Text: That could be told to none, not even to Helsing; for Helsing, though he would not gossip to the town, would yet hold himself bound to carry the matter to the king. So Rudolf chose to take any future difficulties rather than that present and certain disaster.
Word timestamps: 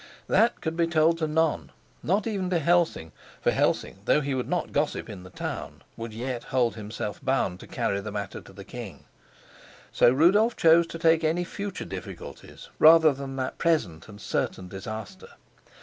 That 0.27 0.61
could 0.61 0.75
be 0.75 0.87
told 0.87 1.19
to 1.19 1.27
none, 1.27 1.71
not 2.01 2.25
even 2.25 2.49
to 2.49 2.57
Helsing; 2.57 3.11
for 3.39 3.51
Helsing, 3.51 3.99
though 4.05 4.19
he 4.21 4.33
would 4.33 4.49
not 4.49 4.71
gossip 4.71 5.05
to 5.05 5.15
the 5.17 5.29
town, 5.29 5.83
would 5.95 6.11
yet 6.11 6.45
hold 6.45 6.75
himself 6.75 7.23
bound 7.23 7.59
to 7.59 7.67
carry 7.67 8.01
the 8.01 8.11
matter 8.11 8.41
to 8.41 8.51
the 8.51 8.63
king. 8.63 9.05
So 9.91 10.09
Rudolf 10.09 10.55
chose 10.55 10.87
to 10.87 10.97
take 10.97 11.23
any 11.23 11.43
future 11.43 11.85
difficulties 11.85 12.69
rather 12.79 13.13
than 13.13 13.35
that 13.35 13.59
present 13.59 14.07
and 14.09 14.19
certain 14.19 14.67
disaster. 14.67 15.27